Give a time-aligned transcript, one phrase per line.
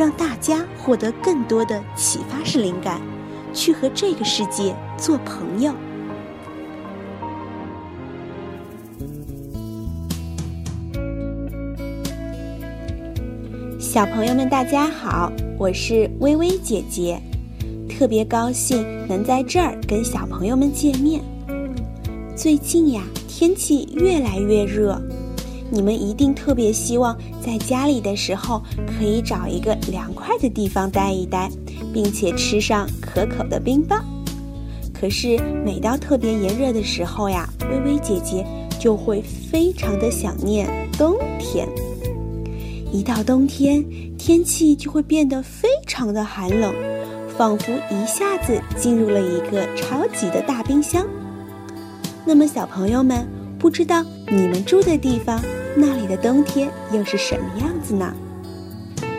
[0.00, 2.98] 让大家获得更多的启发式灵感，
[3.52, 5.74] 去和这个世界做朋友。
[13.78, 17.20] 小朋友们，大家好，我是微微姐姐，
[17.86, 21.22] 特别高兴能在这儿跟小朋友们见面。
[22.34, 24.98] 最近呀，天气越来越热，
[25.70, 31.50] 你们一定特别希望在家里的时候可以找一个凉快的地方待一待，
[31.92, 34.04] 并且吃上可口的冰棒。
[34.92, 38.44] 可是每到特别炎热的时候呀，微微姐姐
[38.78, 40.68] 就会非常的想念
[40.98, 41.68] 冬天。
[42.92, 43.84] 一到冬天，
[44.18, 46.74] 天气就会变得非常的寒冷，
[47.38, 51.06] 仿佛一下子进入了一个超级的大冰箱。
[52.26, 53.26] 那么，小朋友们，
[53.58, 55.40] 不知道你们住的地方
[55.76, 58.12] 那里的冬天又是什么样子呢？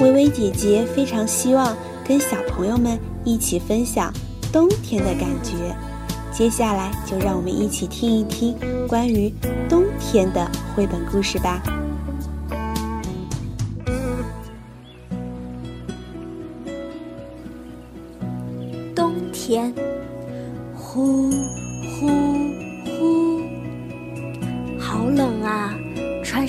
[0.00, 1.76] 微微姐姐非常希望
[2.06, 4.12] 跟小朋友们一起分享
[4.52, 5.74] 冬天的感觉。
[6.32, 8.56] 接下来，就让我们一起听一听
[8.88, 9.32] 关于
[9.68, 11.62] 冬天的绘本故事吧。
[18.94, 19.72] 冬天，
[20.74, 21.30] 呼，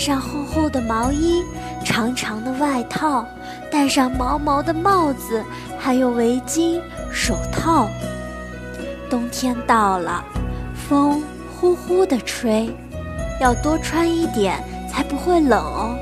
[0.04, 1.42] 上厚厚的毛衣，
[1.86, 3.26] 长长的外套，
[3.72, 5.42] 戴上毛毛的帽子，
[5.80, 7.88] 还有围巾、手套。
[9.10, 10.22] 冬天到了，
[10.76, 11.24] 风
[11.56, 12.70] 呼呼的吹，
[13.40, 14.62] 要多穿一点
[14.92, 15.98] 才不会冷哦。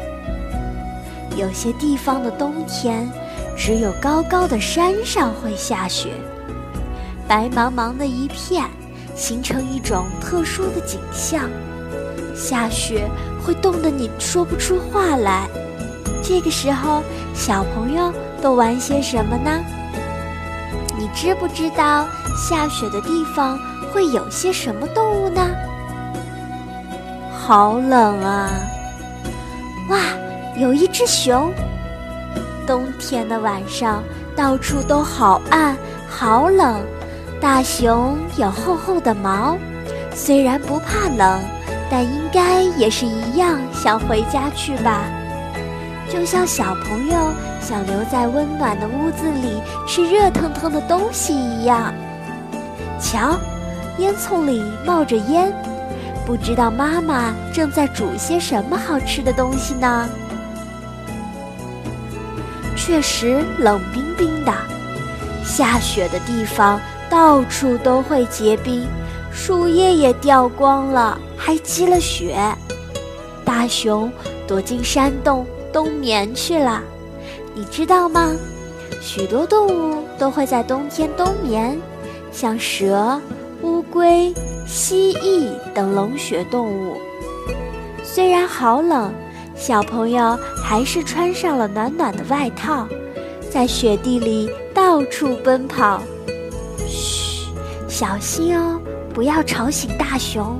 [1.37, 3.07] 有些地方的冬天，
[3.55, 6.09] 只有高高的山上会下雪。
[7.27, 8.65] 白茫茫的一片，
[9.13, 11.47] 形成一种特殊的景象。
[12.35, 13.09] 下雪
[13.43, 15.47] 会冻得你说不出话来。
[16.23, 17.01] 这个时候，
[17.33, 19.59] 小朋友都玩些什么呢？
[20.97, 22.07] 你知不知道
[22.37, 23.59] 下雪的地方
[23.91, 25.49] 会有些什么动物呢？
[27.33, 28.49] 好冷啊！
[29.89, 29.97] 哇，
[30.55, 31.51] 有一只熊。
[32.67, 34.03] 冬天的晚上，
[34.35, 35.75] 到处都好暗，
[36.07, 36.79] 好冷。
[37.41, 39.57] 大熊有厚厚的毛，
[40.13, 41.41] 虽然不怕冷，
[41.91, 45.03] 但应该也是一样想回家去吧。
[46.09, 51.93] 就像小朋友想留在温暖的屋子里吃热腾腾的东西一样。
[52.97, 53.37] 瞧，
[53.97, 55.51] 烟囱里冒着烟，
[56.25, 60.07] 不知道妈妈正在煮些什么好吃的东西呢？
[62.77, 64.53] 确实冷冰冰的，
[65.43, 66.79] 下雪的地方。
[67.09, 68.87] 到处都会结冰，
[69.31, 72.37] 树叶也掉光了，还积了雪。
[73.43, 74.11] 大熊
[74.47, 76.81] 躲进山洞冬眠去了。
[77.53, 78.31] 你知道吗？
[79.01, 81.79] 许多动物都会在冬天冬眠，
[82.31, 83.19] 像蛇、
[83.61, 84.33] 乌龟、
[84.67, 86.97] 蜥蜴等冷血动物。
[88.03, 89.13] 虽然好冷，
[89.55, 92.87] 小朋友还是穿上了暖暖的外套，
[93.49, 96.01] 在雪地里到处奔跑。
[96.87, 97.47] 嘘
[97.87, 98.80] 小心哦，
[99.13, 100.59] 不要吵醒大熊，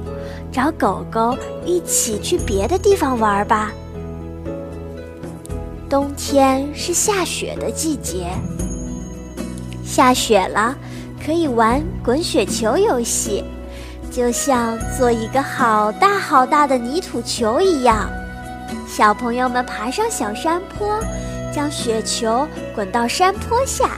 [0.52, 3.72] 找狗狗一起去别的地方玩吧。
[5.90, 8.28] 冬天是下雪的季节，
[9.84, 10.76] 下雪了
[11.26, 13.44] 可以玩滚雪球游戏，
[14.12, 18.10] 就像做一个好大好大的泥土球一样。
[18.88, 21.00] 小朋友们爬上小山坡，
[21.54, 23.92] 将雪球滚到山坡下，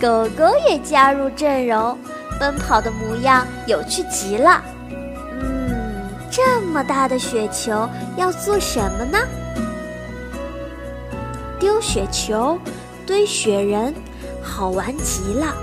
[0.00, 1.96] 狗狗也加入阵容。
[2.38, 4.62] 奔跑的模样有趣极了。
[4.90, 9.18] 嗯，这么大的雪球要做什么呢？
[11.58, 12.58] 丢雪球，
[13.06, 13.94] 堆雪人，
[14.42, 15.54] 好玩极了。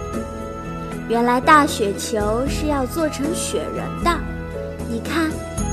[1.10, 4.12] 原来大雪球是要做成雪人的。
[4.90, 5.30] 你看，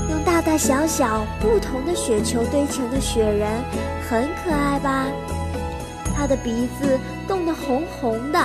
[0.09, 3.49] 用大大小小不同的雪球堆成的雪人，
[4.09, 5.07] 很可爱吧？
[6.15, 8.39] 它的鼻子冻得红红的，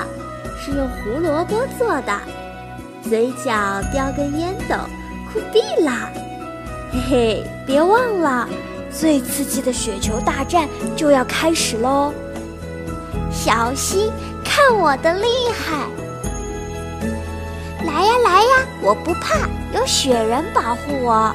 [0.58, 2.12] 是用胡萝卜做的。
[3.08, 3.52] 嘴角
[3.92, 4.74] 叼根烟斗，
[5.32, 6.10] 酷毙啦！
[6.92, 8.48] 嘿嘿，别忘了，
[8.90, 12.12] 最刺激的雪球大战就要开始喽！
[13.30, 14.10] 小心，
[14.44, 15.86] 看我的厉害！
[17.84, 21.34] 来呀来呀，我不怕，有雪人保护我。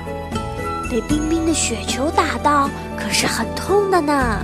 [0.89, 4.39] 被冰冰的雪球打到，可是很痛的呢。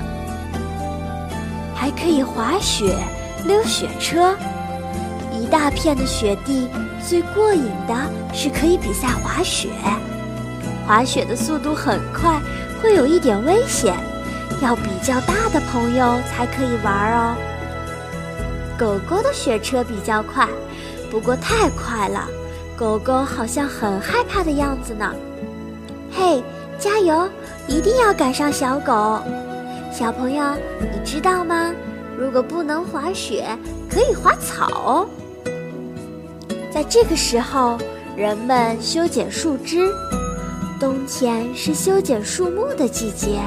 [1.76, 2.96] 还可以滑雪、
[3.44, 4.36] 溜雪车，
[5.50, 6.70] 大片的雪地，
[7.08, 7.96] 最过瘾的
[8.34, 9.70] 是可以比赛滑雪。
[10.86, 12.40] 滑雪的速度很快，
[12.82, 13.96] 会有一点危险，
[14.62, 17.36] 要比较大的朋友才可以玩哦。
[18.78, 20.48] 狗狗的雪车比较快，
[21.10, 22.28] 不过太快了，
[22.78, 25.14] 狗狗好像很害怕的样子呢。
[26.12, 26.44] 嘿，
[26.80, 27.28] 加油！
[27.68, 29.20] 一定要赶上小狗。
[29.92, 30.44] 小朋友，
[30.80, 31.74] 你知道吗？
[32.18, 33.46] 如果不能滑雪，
[33.90, 35.10] 可以滑草哦。
[36.78, 37.76] 在这个时候，
[38.16, 39.92] 人们修剪树枝。
[40.80, 43.40] 冬天是修剪树木的季节，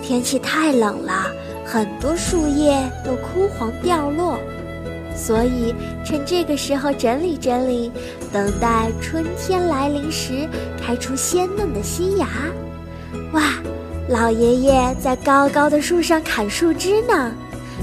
[0.00, 1.26] 天气太冷了，
[1.66, 4.38] 很多树叶都枯黄掉落，
[5.16, 5.74] 所以
[6.04, 7.90] 趁这个时候整理整理，
[8.32, 10.48] 等待春天来临时
[10.80, 12.28] 开出鲜嫩的新芽。
[13.32, 13.42] 哇，
[14.08, 17.32] 老爷爷在高高的树上砍树枝呢，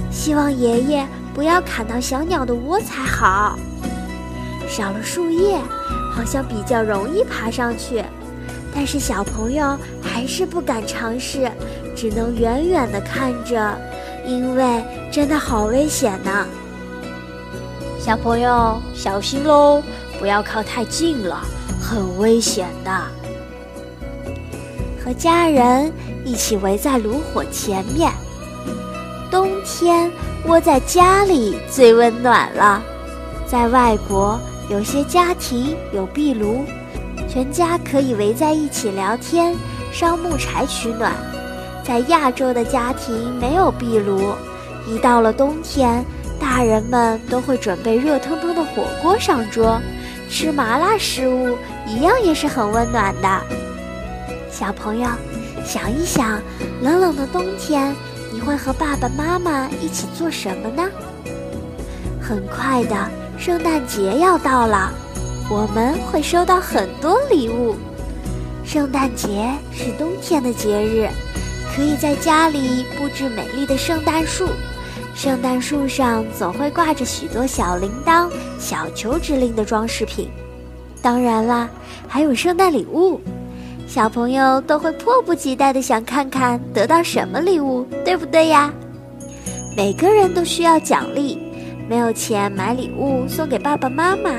[0.09, 3.59] 希望爷爷不要砍到小鸟的窝才好。
[4.67, 5.57] 少了树叶，
[6.13, 8.03] 好像比较容易爬上去。
[8.73, 11.49] 但是小朋友还是不敢尝试，
[11.95, 13.75] 只能远远地看着，
[14.25, 16.45] 因为真的好危险呢。
[17.99, 19.81] 小朋友小心喽，
[20.19, 21.41] 不要靠太近了，
[21.81, 22.91] 很危险的。
[25.03, 25.91] 和家人
[26.23, 28.11] 一起围在炉火前面，
[29.31, 30.11] 冬天
[30.45, 32.83] 窝在家里最温暖了。
[33.45, 34.37] 在外国，
[34.69, 36.65] 有些家庭有壁炉。
[37.27, 39.53] 全家可以围在一起聊天，
[39.91, 41.11] 烧木柴取暖。
[41.83, 44.33] 在亚洲的家庭没有壁炉，
[44.87, 46.03] 一到了冬天，
[46.39, 49.79] 大人们都会准备热腾腾的火锅上桌，
[50.29, 53.41] 吃麻辣食物一样也是很温暖的。
[54.49, 55.09] 小朋友，
[55.65, 56.41] 想一想，
[56.81, 57.93] 冷冷的冬天，
[58.31, 60.89] 你会和爸爸妈妈一起做什么呢？
[62.21, 62.95] 很快的，
[63.37, 64.91] 圣诞节要到了。
[65.49, 67.75] 我们会收到很多礼物。
[68.65, 71.07] 圣诞节是冬天的节日，
[71.73, 74.47] 可以在家里布置美丽的圣诞树。
[75.15, 78.29] 圣诞树上总会挂着许多小铃铛、
[78.59, 80.29] 小球之类的装饰品。
[81.01, 81.69] 当然啦，
[82.07, 83.21] 还有圣诞礼物，
[83.87, 88.73] 小朋友都会迫不及待地想看看得到什么礼物，对不对呀？
[89.77, 91.39] 每个人都需要奖励，
[91.87, 94.31] 没有钱买礼物送给爸爸妈妈。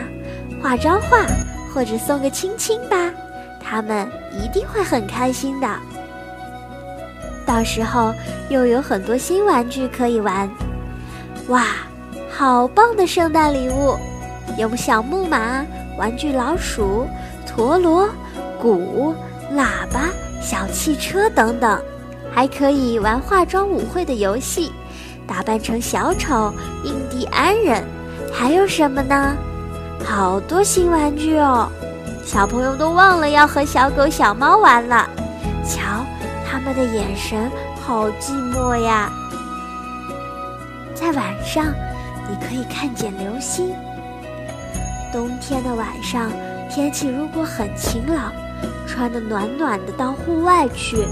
[0.60, 1.24] 画张画，
[1.72, 2.96] 或者送个亲亲吧，
[3.62, 5.68] 他们一定会很开心的。
[7.46, 8.12] 到时候
[8.50, 10.50] 又有很多新玩具可以玩，
[11.46, 11.64] 哇，
[12.28, 13.96] 好棒的圣诞礼物！
[14.58, 15.64] 有小木马、
[15.96, 17.06] 玩具老鼠、
[17.46, 18.08] 陀螺、
[18.60, 19.14] 鼓、
[19.52, 20.08] 喇叭、
[20.42, 21.80] 小汽车等等，
[22.32, 24.72] 还可以玩化妆舞会的游戏，
[25.26, 26.52] 打扮成小丑、
[26.82, 27.82] 印第安人，
[28.32, 29.36] 还有什么呢？
[30.04, 31.68] 好多新玩具哦，
[32.24, 35.10] 小朋友都忘了要和小狗、小猫玩了。
[35.64, 35.80] 瞧，
[36.48, 37.50] 他们的眼神
[37.84, 39.10] 好寂寞呀。
[40.94, 41.64] 在晚上，
[42.28, 43.74] 你可以看见流星。
[45.12, 46.30] 冬天的晚上，
[46.70, 48.32] 天气如果很晴朗，
[48.86, 51.04] 穿得暖暖的到户外去，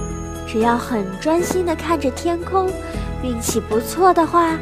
[0.46, 2.70] 只要很专心地看着天空，
[3.24, 4.52] 运气不错的话，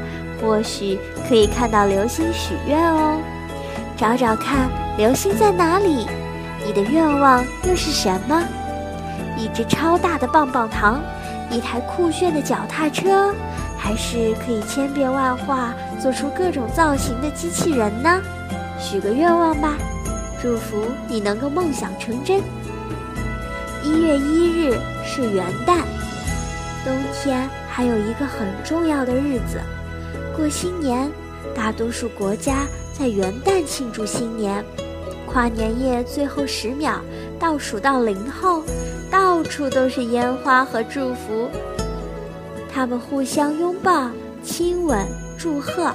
[0.44, 0.98] 或许
[1.28, 3.18] 可以看到流星许愿哦。
[3.96, 6.06] 找找看，流星在哪里？
[6.66, 8.42] 你的愿望又是什么？
[9.36, 11.00] 一只超大的棒棒糖，
[11.50, 13.34] 一台酷炫的脚踏车，
[13.76, 18.20] 还是可以千变万化做出各种造型的机器人呢？
[18.78, 19.74] 许个愿望吧，
[20.40, 22.40] 祝福你能够梦想成真。
[23.82, 25.78] 一月一日是元旦，
[26.84, 29.60] 冬天还有一个很重要的日子，
[30.36, 31.10] 过新年。
[31.54, 32.66] 大多数国家。
[32.96, 34.64] 在元旦庆祝新年，
[35.26, 37.00] 跨年夜最后十秒
[37.40, 38.62] 倒数到零后，
[39.10, 41.50] 到处都是烟花和祝福。
[42.72, 44.08] 他们互相拥抱、
[44.44, 45.04] 亲吻、
[45.36, 45.92] 祝贺。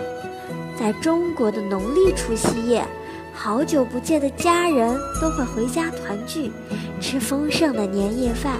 [0.77, 2.85] 在中国的农历除夕夜，
[3.33, 6.51] 好久不见的家人都会回家团聚，
[6.99, 8.57] 吃丰盛的年夜饭。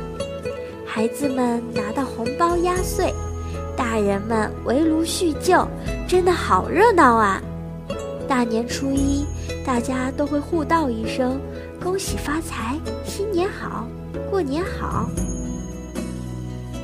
[0.86, 3.14] 孩子们拿到红包压岁，
[3.92, 5.68] 大人们围炉叙旧，
[6.08, 7.42] 真的好热闹啊！
[8.28, 9.26] 大年初一，
[9.66, 11.42] 大家都会互道一声
[11.84, 13.88] “恭喜发财，新年好，
[14.30, 15.10] 过年好”。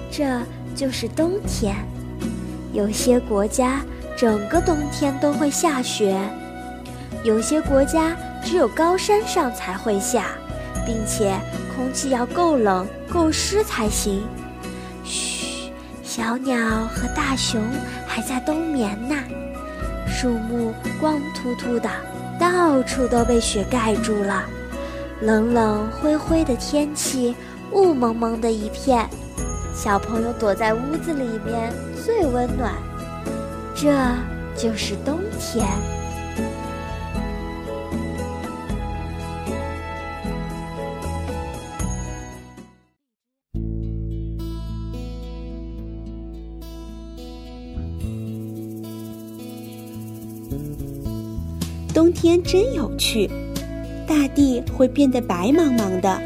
[0.10, 0.42] 这
[0.76, 1.76] 就是冬天。
[2.74, 3.82] 有些国家
[4.18, 6.20] 整个冬天都会下雪。
[7.24, 10.30] 有些国家只有高山上才会下，
[10.88, 11.40] 并且
[11.76, 14.24] 空气要够冷、够湿才行。
[16.16, 16.56] 小鸟
[16.88, 17.62] 和大熊
[18.08, 19.18] 还在冬眠呢。
[20.08, 21.90] 树木光秃秃的，
[22.40, 24.46] 到处都被雪盖住了。
[25.20, 27.36] 冷冷灰灰的天气，
[27.74, 29.06] 雾蒙蒙的一片。
[29.76, 32.72] 小朋友躲在屋子里面最温暖，
[33.76, 33.94] 这
[34.56, 35.68] 就是冬天。
[51.96, 53.30] 冬天真有趣，
[54.06, 56.22] 大地会变得白茫茫的，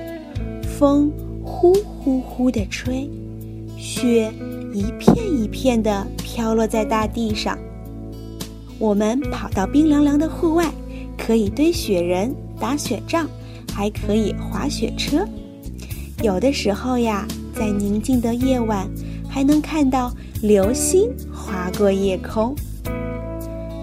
[0.63, 1.11] 风
[1.43, 3.07] 呼呼呼地吹。
[3.77, 4.33] 雪
[4.73, 7.55] 一片一片地飘落在大地上。
[8.79, 10.73] 我们跑到冰凉凉的户外，
[11.15, 13.27] 可以堆雪人、打雪仗，
[13.71, 15.23] 还可以滑雪车。
[16.23, 18.89] 有的时候呀，在宁静的夜晚，
[19.29, 20.11] 还能看到
[20.41, 22.55] 流星划过夜空。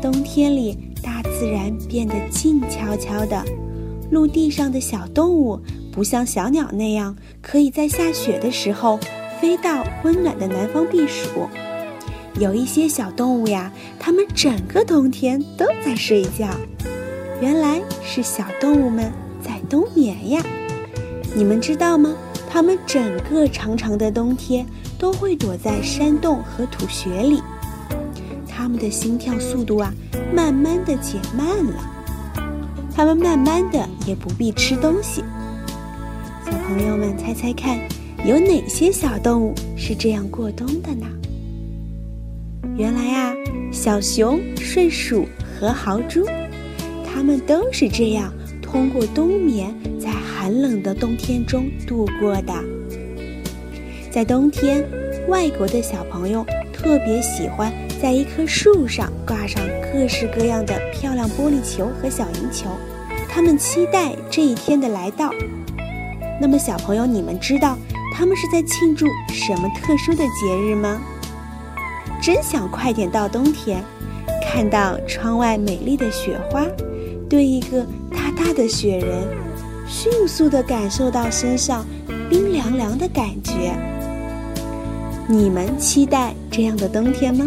[0.02, 0.76] 冬天里，
[1.38, 3.44] 自然变得静悄悄的，
[4.10, 5.60] 陆地上的小动物
[5.92, 8.98] 不像小鸟那样，可以在下雪的时候。
[9.38, 11.46] 飞到温暖的南方避暑，
[12.40, 16.48] 有一些小动物呀，它们整个冬天都在睡觉。
[17.42, 19.12] 原来是小动物们
[19.42, 20.42] 在冬眠呀！
[21.34, 22.16] 你们知道吗？
[22.48, 24.64] 它们整个长长的冬天
[24.98, 27.42] 都会躲在山洞和土穴里。
[28.66, 29.94] 它们的心跳速度啊，
[30.34, 31.88] 慢慢的减慢了。
[32.92, 35.22] 它们慢慢的也不必吃东西。
[36.44, 37.78] 小朋友们，猜猜看。
[38.24, 41.06] 有哪些小动物是这样过冬的呢？
[42.76, 43.32] 原来啊，
[43.70, 45.28] 小熊、睡鼠
[45.60, 46.26] 和豪猪，
[47.04, 52.52] 它们都是这样通过冬眠，在寒冷的冬天中度过的。
[54.10, 54.84] 在冬天，
[55.28, 59.62] 外国的小朋友特别喜欢在一棵树上挂上
[59.92, 62.68] 各式各样的漂亮玻璃球和小银球，
[63.28, 65.30] 他们期待这一天的来到。
[66.40, 67.76] 那么，小朋友，你们知道？
[68.14, 71.00] 他们是在庆祝什么特殊的节日吗？
[72.22, 73.82] 真想快点到冬天，
[74.42, 76.64] 看到窗外美丽的雪花，
[77.28, 79.26] 对一个大大的雪人，
[79.86, 81.84] 迅速地感受到身上
[82.30, 83.74] 冰凉凉的感觉。
[85.28, 87.46] 你们期待这样的冬天吗？